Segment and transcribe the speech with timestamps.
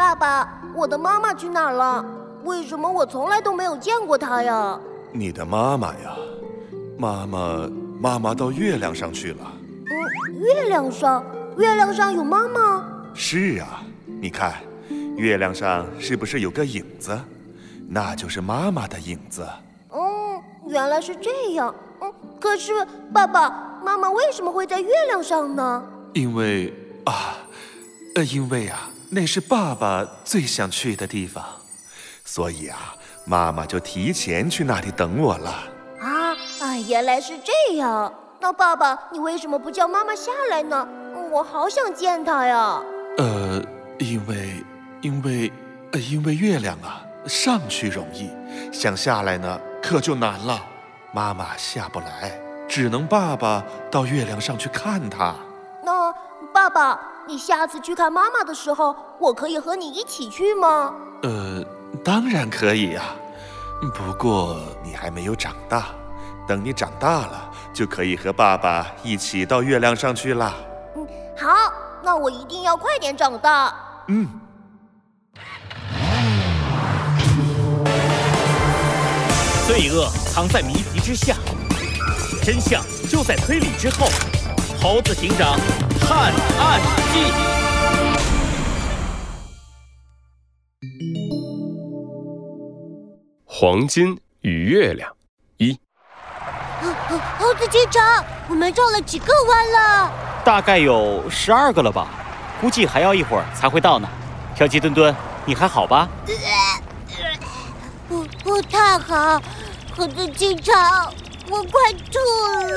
[0.00, 2.02] 爸爸，我的妈妈去哪儿了？
[2.44, 4.80] 为什么我从来都没有见过她呀？
[5.12, 6.16] 你的妈妈呀，
[6.96, 7.68] 妈妈，
[8.00, 9.52] 妈妈到月亮上去了。
[9.90, 11.22] 嗯，月亮上，
[11.58, 12.82] 月亮上有妈妈？
[13.12, 14.54] 是啊，你看，
[15.18, 17.20] 月亮上是不是有个影子？
[17.86, 19.46] 那就是妈妈的影子。
[19.92, 21.74] 嗯，原来是这样。
[22.00, 22.10] 嗯，
[22.40, 22.72] 可是
[23.12, 25.84] 爸爸妈妈为什么会在月亮上呢？
[26.14, 26.72] 因为
[27.04, 27.36] 啊，
[28.14, 31.44] 呃，因为啊，那是爸爸最想去的地方，
[32.24, 35.50] 所以啊，妈妈就提前去那里等我了。
[36.00, 38.12] 啊啊，原来是这样。
[38.40, 40.86] 那爸爸，你为什么不叫妈妈下来呢？
[41.32, 42.80] 我好想见她呀。
[43.18, 43.60] 呃，
[43.98, 44.64] 因为，
[45.02, 45.52] 因为，
[45.90, 48.30] 呃，因为月亮啊，上去容易，
[48.72, 50.64] 想下来呢，可就难了。
[51.12, 55.34] 妈妈下不来，只能爸爸到月亮上去看她。
[55.82, 56.14] 那
[56.54, 57.00] 爸爸，
[57.30, 60.92] 你下次去看妈妈的时候，我可以和你一起去吗？
[61.22, 61.64] 呃，
[62.04, 63.04] 当然可以呀。
[63.94, 65.90] 不过你还没有长大，
[66.48, 70.52] 等你长大了，就可以和爸爸一起到月亮上去了。
[70.96, 71.06] 嗯，
[71.38, 71.72] 好，
[72.02, 73.72] 那我一定要快点长大。
[74.08, 74.28] 嗯。
[79.68, 81.36] 罪恶藏在谜题之下，
[82.42, 84.08] 真相就在推理之后。
[84.82, 85.58] 猴子警长
[86.10, 86.18] 探
[86.58, 86.80] 案
[87.12, 87.32] 记：
[93.44, 95.08] 黄金与月亮
[95.58, 95.78] 一。
[97.38, 100.12] 猴子警长，我们绕了几个弯了？
[100.44, 102.08] 大概有十二个了吧，
[102.60, 104.08] 估计还要一会儿才会到呢。
[104.56, 106.08] 小鸡墩墩，你还好吧？
[108.08, 109.40] 不不太好。
[109.96, 111.12] 猴子警长，
[111.48, 112.18] 我快吐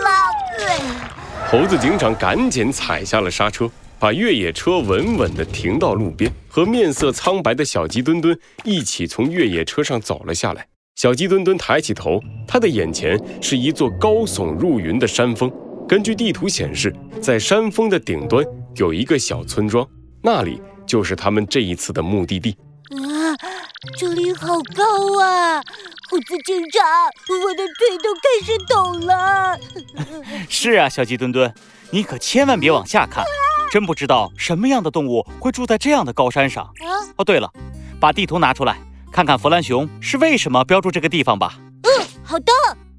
[0.00, 1.17] 了！
[1.46, 10.66] 猴子警长赶紧踩下了刹车，把越野车稳稳地停到路边，和面色苍白的小鸡墩墩一起从越野车上走了下来。
[10.96, 15.50] 小鸡墩墩抬起头，他的眼前是一座高耸入云的山峰。
[15.88, 18.44] 根据地图显示，在山峰的顶端
[18.76, 19.86] 有一个小村庄，
[20.22, 22.54] 那里就是他们这一次的目的地。
[22.90, 23.32] 啊，
[23.96, 25.62] 这里好高啊！
[26.10, 26.82] 猴子警长，
[27.44, 29.60] 我的腿都开始抖了。
[30.48, 31.52] 是啊，小鸡墩墩，
[31.90, 33.22] 你可千万别往下看，
[33.70, 36.66] 真不知道什么样的动物会住在这样的高山上。
[37.16, 37.52] 哦，对了，
[38.00, 38.78] 把地图拿出来，
[39.12, 41.58] 看看弗兰熊是为什么标注这个地方吧。
[41.82, 42.52] 嗯，好的。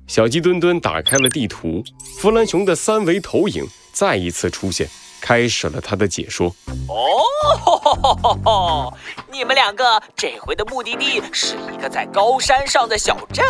[0.05, 1.83] 小鸡墩墩打开了地图，
[2.19, 4.87] 弗兰熊的三维投影再一次出现。
[5.21, 6.53] 开始了他的解说。
[6.87, 8.93] 哦，
[9.31, 13.45] 你们两个这回的目的地是一个在高山上的小镇，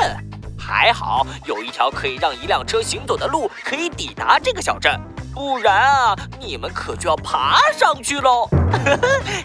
[0.58, 5.00] 还好有一条可以让一辆车行走的路可以抵达这个小镇，
[5.34, 8.48] 不然啊，你们可就要爬上去喽。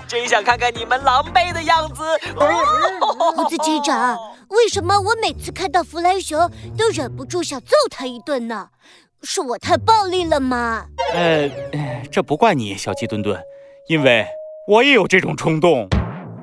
[0.07, 2.03] 真想看看你们狼狈的样子。
[3.37, 4.17] 猴子警长，
[4.49, 8.69] 为什么我每次看到弗兰熊都忍不住想揍他一顿呢？
[9.23, 10.85] 是我太暴力了吗？
[11.15, 11.49] 呃，
[12.15, 13.43] 这不怪你，小鸡墩墩，
[13.89, 14.25] 因为
[14.69, 15.89] 我也有这种冲动。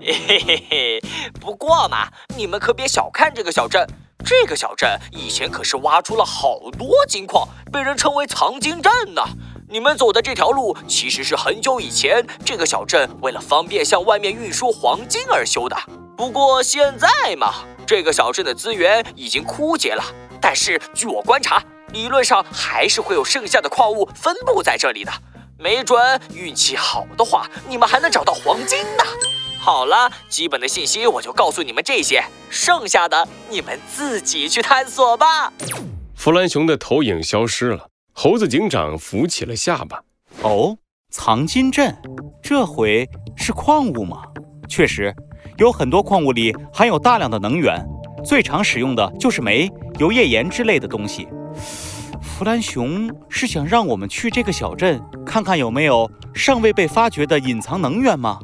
[0.01, 1.01] 嘿嘿嘿，
[1.39, 3.87] 不过嘛，你们可别小看这个小镇，
[4.25, 9.23] 这个小镇以前可是挖出了好多金矿，被人称为藏金镇呢。
[9.69, 15.77] 你们走的这条路其实是很久以前这个小镇为了方便向外面运输黄金而修的。
[16.17, 17.07] 不过现在
[17.37, 20.03] 嘛，这个小镇的资源已经枯竭了。
[20.41, 21.63] 但是据我观察。
[21.93, 25.11] 理论上还是会有剩下的矿物分布在这里的，
[25.61, 29.03] 没准运气好的话，你们还能找到黄金呢。
[29.59, 35.53] 好了，基本的信息我就告诉你们这些，剩下的你们自己去探索吧。
[36.15, 40.01] 弗兰熊的投影消失了，猴子警长扶起了下巴。
[40.41, 40.77] 哦，
[41.11, 41.95] 藏金镇，
[42.41, 43.07] 这回
[43.37, 44.23] 是矿物吗？
[44.67, 45.13] 确实，
[45.57, 47.85] 有很多矿物里含有大量的能源，
[48.25, 51.27] 最常使用的就是煤、油页岩之类的东西。
[52.41, 58.39] 弗兰熊是想让我们去这个小镇看看有没有尚未被发掘的隐藏能源吗？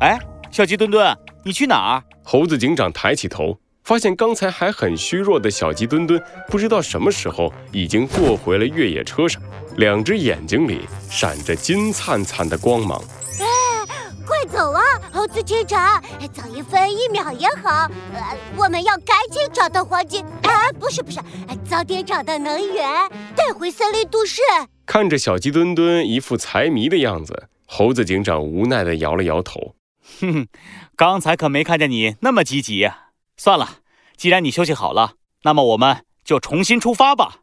[0.00, 0.18] 哎，
[0.50, 1.14] 小鸡墩墩，
[1.44, 2.02] 你去哪儿？
[2.22, 6.18] 猴子警长抬起头，发现刚才还很虚弱的小鸡墩墩，
[6.48, 9.42] 不知道什么时候已经坐回了越野车上，
[9.76, 13.04] 两只眼睛里闪着金灿灿的光芒。
[15.10, 16.02] 猴子警长！
[16.32, 17.90] 早一分一秒也好。
[18.14, 20.24] 呃，我们要赶紧找到黄金。
[20.24, 21.18] 啊，不是不是，
[21.68, 22.86] 早点找到能源，
[23.34, 24.40] 带回森林都市。
[24.86, 29.74] 看着小鸡墩墩一副财迷的样子，猴子警长无奈地摇了摇头。
[30.20, 30.46] 哼哼，
[30.96, 32.90] 刚才可没看见你那么积极。
[33.36, 33.78] 算了，
[34.16, 37.38] 既然你休息好了，那么我们就重新出发吧。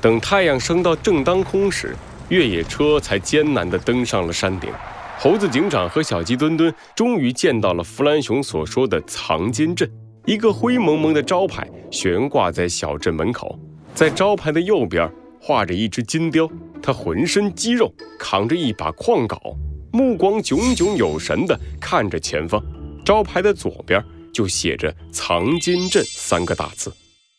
[0.00, 1.96] 等太阳升到正当空时。
[2.32, 4.72] 越野车才艰难地登上了山顶，
[5.18, 9.86] 猴子警长和小鸡墩墩终于见到了弗兰熊所说的藏金镇，
[10.24, 13.58] 一个灰蒙蒙的招牌悬挂在小镇门口，
[13.94, 15.12] 在招牌的右边
[15.42, 16.48] 画着一只金雕，
[16.82, 19.54] 它浑身肌肉，扛着一把矿镐，
[19.92, 22.64] 目光炯炯有神地看着前方。
[23.04, 24.02] 招牌的左边
[24.32, 26.94] 就写着“藏金镇”三个大字。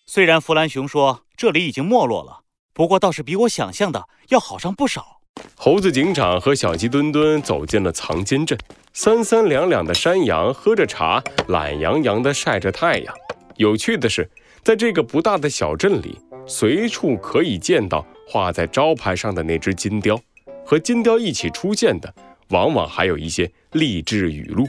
[0.06, 2.43] 虽然弗兰熊说这里已经没落了，
[2.74, 5.20] 不过倒是比我想象的要好上不少。
[5.56, 8.58] 猴子警长和小鸡墩墩走进了藏金镇，
[8.94, 13.16] 三三两两的山羊喝着茶，懒洋洋地晒着太阳。
[13.58, 14.30] 有趣的是，
[14.64, 20.20] 在这个不大的小镇里，随处可以见到画在招牌上的那只金雕，
[20.66, 22.14] 和金雕一起出现的，
[22.50, 24.68] 往往还有一些励志语录。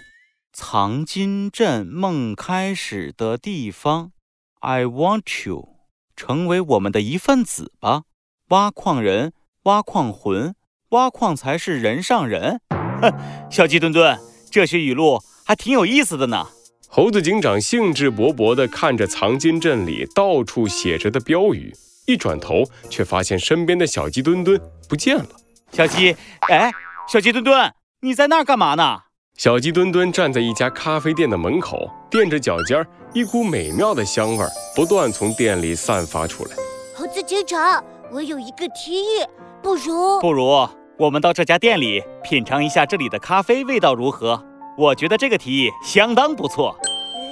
[0.53, 4.13] 藏金镇梦开始的地方
[4.61, 5.74] ，I want you，
[6.17, 8.03] 成为我们的一份子吧，
[8.49, 9.33] 挖矿人。
[9.65, 10.55] 挖矿魂，
[10.91, 12.61] 挖矿才是人上人。
[13.01, 13.11] 哼，
[13.51, 14.21] 小鸡墩墩，
[14.51, 16.49] 这些语录还挺有意思的呢。
[16.87, 21.73] 猴子警长兴致勃勃地看着藏金镇里到处写着的标语，
[22.07, 25.29] 一转头却发现身边的小鸡墩墩不见了。
[25.73, 26.71] 小鸡，哎，
[27.09, 27.73] 小鸡墩墩，
[28.03, 29.04] 你在那儿干嘛呢？
[29.37, 34.47] 小鸡墩墩站在一家咖啡店的门口，垫着脚尖儿，一股美妙的香味
[34.77, 36.51] 不断从店里散发出来。
[36.95, 39.25] 猴子警长，我有一个提议。
[39.61, 44.41] 不如不如，我们到这家店里品尝一下这里的咖啡味道如何？
[44.79, 46.79] 我觉得这个提议相当不错。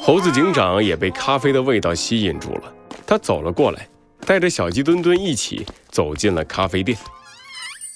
[0.02, 2.72] 猴子警长也被咖啡的味道吸引住了，
[3.06, 3.87] 他走了过来，
[4.26, 6.99] 带着小鸡墩墩一起走进了咖啡店。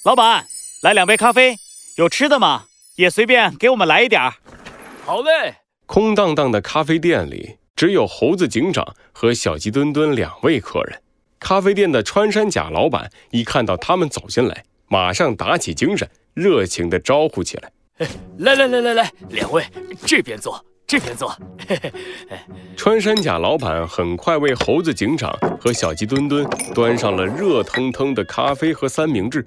[0.05, 0.47] 老板，
[0.82, 1.56] 来两杯咖啡，
[1.97, 2.67] 有吃的吗？
[2.96, 4.34] 也随便给我们来一点儿。
[5.04, 5.54] 好嘞。
[5.87, 11.00] 空荡荡的咖啡店里，只有猴子警长和小鸡墩墩两位客人。
[11.38, 17.70] 咖啡店的穿山甲老板一看到他们走进来，马上打起精神，热情地招呼起来
[18.38, 19.62] ：“来来来来来，两位
[20.04, 21.32] 这边坐，这边坐。
[22.76, 26.44] ”穿山甲老板很快为猴子警长和小鸡墩墩
[26.75, 29.46] 端上了热腾腾的咖啡和三明治。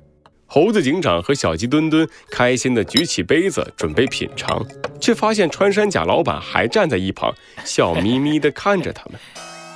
[0.52, 4.66] 猴子警长和小鸡墩墩开心地举起杯子准备品尝，
[5.00, 7.32] 却发现穿山甲老板还站在一旁，
[7.64, 9.20] 笑眯眯地看着他们。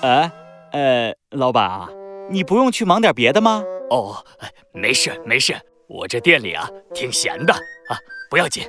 [0.01, 0.31] 哎，
[0.71, 1.87] 呃，老板啊。
[2.31, 3.63] 你不用去忙点别的吗？
[3.91, 4.25] 哦，
[4.73, 5.55] 没事没事，
[5.87, 7.99] 我这店里啊挺闲的啊，
[8.31, 8.63] 不要紧。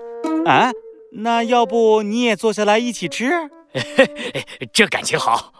[0.44, 0.70] 啊，
[1.12, 3.30] 那要不你也坐下来一起吃？
[4.74, 5.52] 这感情好。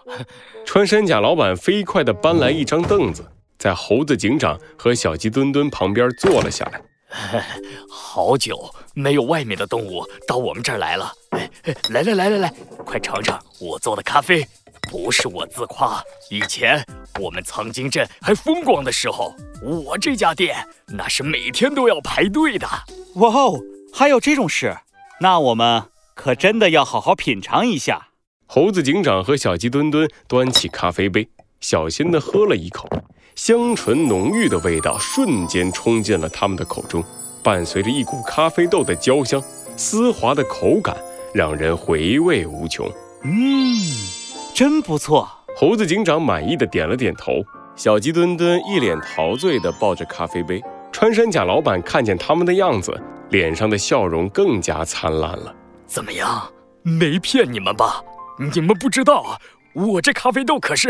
[0.67, 3.25] 穿山甲老板飞快地搬来一张凳子，
[3.59, 6.81] 在猴子警长和小鸡墩墩旁边坐了下来。
[7.89, 11.12] 好久没有外面的动物到我们这儿来了。
[11.91, 12.55] 来来来来来，
[12.85, 14.47] 快尝尝我做的咖啡。
[14.91, 16.85] 不是我自夸，以前
[17.19, 20.56] 我们藏经镇还风光的时候，我这家店
[20.89, 22.67] 那是每天都要排队的。
[23.15, 23.61] 哇哦，
[23.93, 24.77] 还有这种事？
[25.21, 25.85] 那我们
[26.15, 28.09] 可真的要好好品尝一下。
[28.47, 31.29] 猴子警长和小鸡墩墩端起咖啡杯，
[31.61, 32.87] 小心地喝了一口，
[33.35, 37.03] 香醇浓郁的味道瞬间冲进了他们的口中，
[37.43, 39.43] 伴随着一股咖啡豆的焦香，
[39.77, 40.97] 丝滑的口感
[41.35, 42.89] 让人回味无穷。
[43.23, 43.33] 嗯。
[44.55, 47.33] 真不错，猴子警长满意的点了点头。
[47.75, 50.63] 小鸡墩墩一脸陶醉的抱着咖啡杯。
[50.93, 55.53] 穿山甲老板看见他们的样子，脸上的笑容更加灿烂了。
[55.87, 56.49] 怎么样，
[56.82, 58.01] 没骗你们吧？
[58.55, 59.39] 你们不知道啊，
[59.75, 60.89] 我这咖啡豆可是……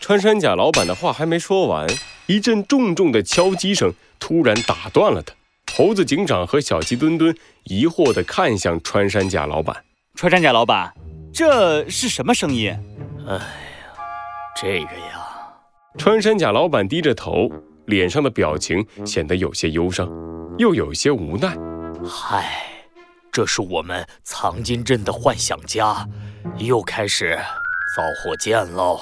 [0.00, 1.86] 穿山甲老板的话还没说完，
[2.26, 5.32] 一阵重重的敲击声突然打断了他。
[5.72, 9.84] 猴子警长和小鸡墩墩疑惑地看向穿山甲老板。
[10.14, 10.92] 穿山甲老板，
[11.32, 12.70] 这是什么声音？
[13.26, 13.42] 哎呀，
[14.60, 15.26] 这个呀！
[15.98, 17.50] 穿山甲老板低着头，
[17.86, 20.08] 脸上的表情显得有些忧伤，
[20.58, 21.56] 又有些无奈。
[22.04, 22.62] 嗨，
[23.32, 26.06] 这是我们藏金镇的幻想家，
[26.58, 27.38] 又开始
[27.94, 28.98] 造火箭喽。